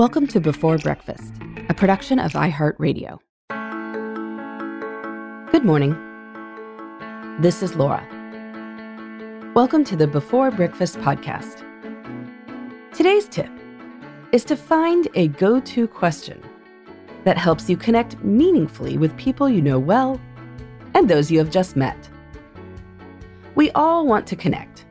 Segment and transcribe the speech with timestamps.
[0.00, 1.34] Welcome to Before Breakfast,
[1.68, 3.18] a production of iHeartRadio.
[5.52, 5.92] Good morning.
[7.40, 8.02] This is Laura.
[9.54, 11.66] Welcome to the Before Breakfast podcast.
[12.94, 13.50] Today's tip
[14.32, 16.42] is to find a go to question
[17.24, 20.18] that helps you connect meaningfully with people you know well
[20.94, 22.08] and those you have just met.
[23.54, 24.86] We all want to connect,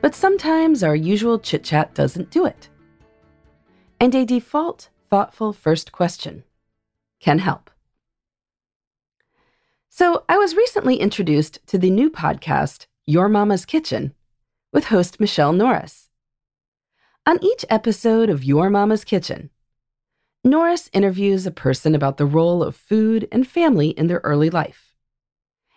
[0.00, 2.69] but sometimes our usual chit chat doesn't do it
[4.00, 6.42] and a default, thoughtful first question
[7.20, 7.70] can help.
[9.90, 14.14] So, I was recently introduced to the new podcast, Your Mama's Kitchen,
[14.72, 16.08] with host Michelle Norris.
[17.26, 19.50] On each episode of Your Mama's Kitchen,
[20.42, 24.94] Norris interviews a person about the role of food and family in their early life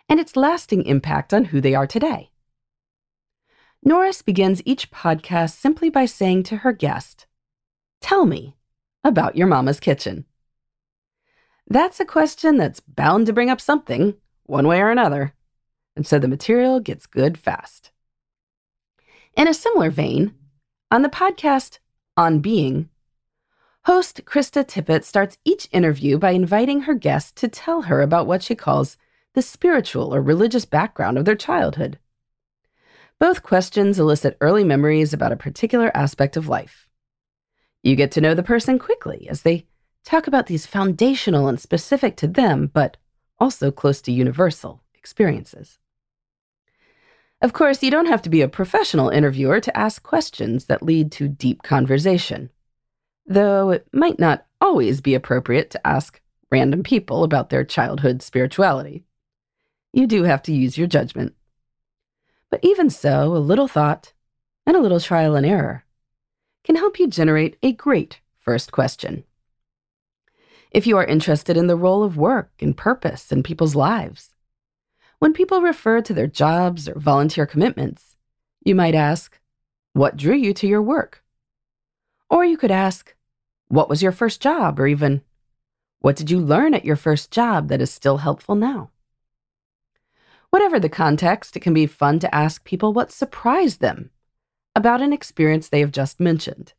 [0.08, 2.30] and its lasting impact on who they are today.
[3.82, 7.26] Norris begins each podcast simply by saying to her guest,
[8.00, 8.54] Tell me
[9.02, 10.24] about your mama's kitchen.
[11.68, 14.14] That's a question that's bound to bring up something,
[14.44, 15.34] one way or another,
[15.96, 17.90] and so the material gets good fast.
[19.36, 20.34] In a similar vein,
[20.90, 21.78] on the podcast
[22.16, 22.88] On Being,
[23.84, 28.42] host Krista Tippett starts each interview by inviting her guest to tell her about what
[28.42, 28.96] she calls
[29.34, 31.98] the spiritual or religious background of their childhood.
[33.18, 36.83] Both questions elicit early memories about a particular aspect of life.
[37.84, 39.66] You get to know the person quickly as they
[40.04, 42.96] talk about these foundational and specific to them, but
[43.38, 45.78] also close to universal experiences.
[47.42, 51.12] Of course, you don't have to be a professional interviewer to ask questions that lead
[51.12, 52.50] to deep conversation,
[53.26, 59.04] though it might not always be appropriate to ask random people about their childhood spirituality.
[59.92, 61.34] You do have to use your judgment.
[62.50, 64.14] But even so, a little thought
[64.66, 65.83] and a little trial and error
[66.64, 69.24] can help you generate a great first question.
[70.70, 74.34] If you are interested in the role of work and purpose in people's lives,
[75.18, 78.16] when people refer to their jobs or volunteer commitments,
[78.64, 79.38] you might ask,
[79.92, 81.22] What drew you to your work?
[82.28, 83.14] Or you could ask,
[83.68, 84.80] What was your first job?
[84.80, 85.22] Or even,
[86.00, 88.90] What did you learn at your first job that is still helpful now?
[90.50, 94.10] Whatever the context, it can be fun to ask people what surprised them
[94.74, 96.72] about an experience they have just mentioned.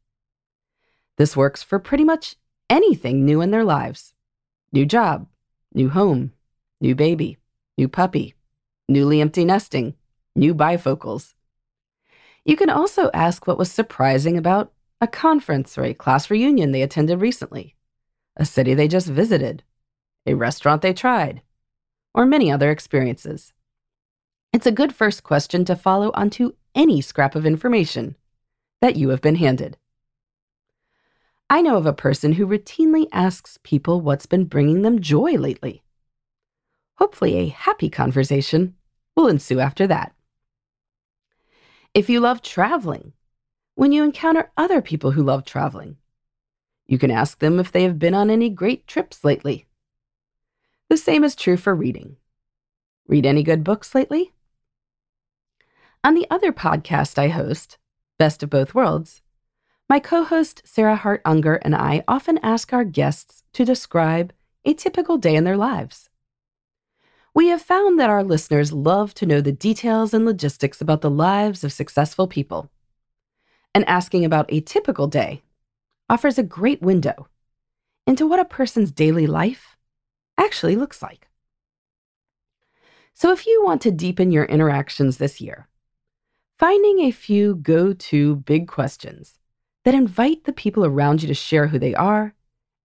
[1.18, 2.36] This works for pretty much
[2.70, 4.14] anything new in their lives
[4.72, 5.28] new job,
[5.74, 6.34] new home,
[6.82, 7.38] new baby,
[7.78, 8.36] new puppy,
[8.90, 9.94] newly empty nesting,
[10.36, 11.34] new bifocals.
[12.44, 16.82] You can also ask what was surprising about a conference or a class reunion they
[16.82, 17.76] attended recently,
[18.36, 19.64] a city they just visited,
[20.26, 21.42] a restaurant they tried,
[22.14, 23.54] or many other experiences.
[24.52, 28.16] It's a good first question to follow onto any scrap of information
[28.82, 29.78] that you have been handed.
[31.50, 35.84] I know of a person who routinely asks people what's been bringing them joy lately.
[36.98, 38.76] Hopefully, a happy conversation
[39.16, 40.14] will ensue after that.
[41.94, 43.14] If you love traveling,
[43.76, 45.98] when you encounter other people who love traveling,
[46.88, 49.66] you can ask them if they have been on any great trips lately.
[50.90, 52.18] The same is true for reading.
[53.08, 54.35] Read any good books lately?
[56.06, 57.80] On the other podcast I host,
[58.20, 59.24] Best of Both Worlds,
[59.90, 64.32] my co host Sarah Hart Unger and I often ask our guests to describe
[64.66, 66.12] a typical day in their lives.
[67.34, 71.10] We have found that our listeners love to know the details and logistics about the
[71.10, 72.70] lives of successful people.
[73.74, 75.42] And asking about a typical day
[76.08, 77.30] offers a great window
[78.06, 79.76] into what a person's daily life
[80.38, 81.30] actually looks like.
[83.16, 85.68] So, if you want to deepen your interactions this year,
[86.58, 89.40] Finding a few go to big questions
[89.84, 92.34] that invite the people around you to share who they are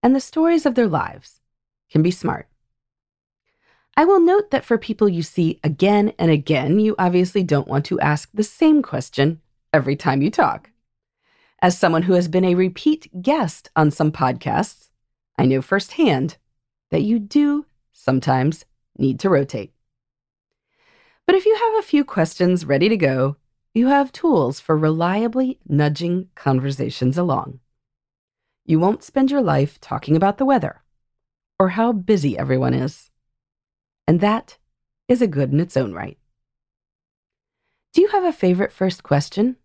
[0.02, 1.40] and the stories of their lives
[1.88, 2.48] can be smart.
[3.96, 7.84] I will note that for people you see again and again, you obviously don't want
[7.86, 9.40] to ask the same question
[9.72, 10.70] every time you talk.
[11.62, 14.88] As someone who has been a repeat guest on some podcasts,
[15.38, 16.38] I know firsthand
[16.90, 18.64] that you do sometimes
[18.98, 19.72] need to rotate.
[21.26, 23.36] But if you have a few questions ready to go,
[23.74, 27.60] you have tools for reliably nudging conversations along.
[28.66, 30.82] You won't spend your life talking about the weather
[31.58, 33.10] or how busy everyone is.
[34.06, 34.58] And that
[35.08, 36.18] is a good in its own right.
[37.92, 39.56] Do you have a favorite first question?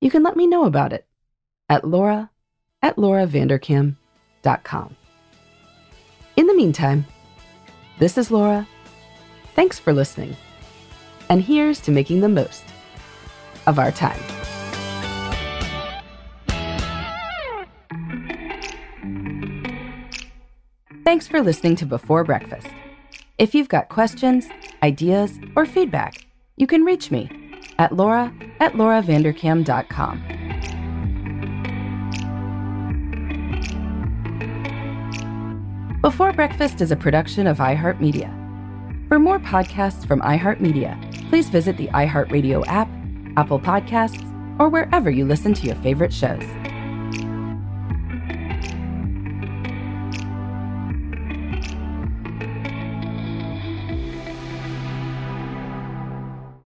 [0.00, 1.06] You can let me know about it
[1.68, 2.30] at laura
[2.82, 4.96] at lauravanderkam.com.
[6.36, 7.04] In the meantime,
[7.98, 8.66] this is Laura.
[9.54, 10.34] Thanks for listening.
[11.28, 12.64] And here's to making the most
[13.70, 14.20] of our time.
[21.04, 22.68] Thanks for listening to Before Breakfast.
[23.38, 24.48] If you've got questions,
[24.82, 26.26] ideas, or feedback,
[26.56, 27.30] you can reach me
[27.78, 30.22] at laura at lauravanderkam.com.
[36.02, 38.36] Before Breakfast is a production of iHeartMedia.
[39.08, 42.88] For more podcasts from iHeartMedia, please visit the iHeartRadio app,
[43.40, 44.20] Apple Podcasts,
[44.60, 46.44] or wherever you listen to your favorite shows.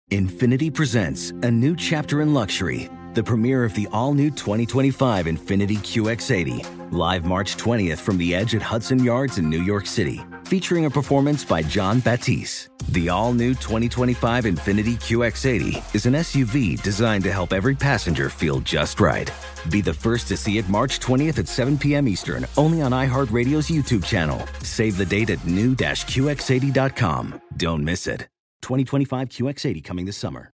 [0.09, 5.77] Infiniti presents a new chapter in luxury, the premiere of the all new 2025 Infiniti
[5.77, 10.85] QX80, live March 20th from the edge at Hudson Yards in New York City, featuring
[10.85, 12.70] a performance by Jon Batiste.
[12.89, 18.59] The all new 2025 Infiniti QX80 is an SUV designed to help every passenger feel
[18.61, 19.31] just right.
[19.69, 22.07] Be the first to see it March 20th at 7 p.m.
[22.07, 24.45] Eastern, only on iHeartRadio's YouTube channel.
[24.63, 27.41] Save the date at new-QX80.com.
[27.55, 28.27] Don't miss it.
[28.61, 30.51] 2025 QX80 coming this summer.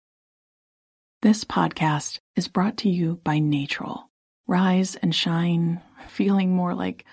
[1.22, 4.04] This podcast is brought to you by Natrol.
[4.46, 7.04] Rise and shine, feeling more like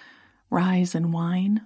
[0.50, 1.62] rise and wine.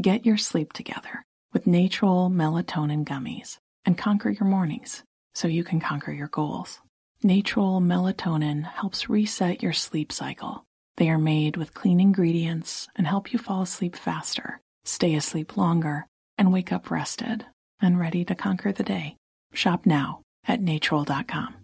[0.00, 5.02] Get your sleep together with Natrol melatonin gummies and conquer your mornings
[5.34, 6.80] so you can conquer your goals.
[7.24, 10.64] Natrol melatonin helps reset your sleep cycle.
[10.96, 16.06] They are made with clean ingredients and help you fall asleep faster, stay asleep longer,
[16.36, 17.46] and wake up rested
[17.80, 19.16] and ready to conquer the day.
[19.52, 21.54] Shop now at natrol.com.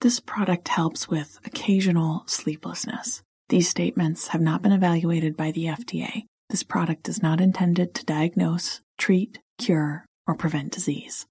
[0.00, 3.22] This product helps with occasional sleeplessness.
[3.48, 6.24] These statements have not been evaluated by the FDA.
[6.50, 11.26] This product is not intended to diagnose, treat, cure, or prevent disease.